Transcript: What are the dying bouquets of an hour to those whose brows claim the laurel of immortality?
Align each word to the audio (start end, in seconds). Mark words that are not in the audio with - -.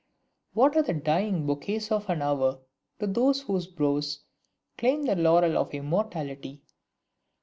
What 0.53 0.75
are 0.77 0.81
the 0.81 0.95
dying 0.95 1.45
bouquets 1.45 1.91
of 1.91 2.09
an 2.09 2.23
hour 2.23 2.57
to 2.97 3.05
those 3.05 3.41
whose 3.43 3.67
brows 3.67 4.23
claim 4.75 5.03
the 5.03 5.15
laurel 5.15 5.59
of 5.59 5.75
immortality? 5.75 6.63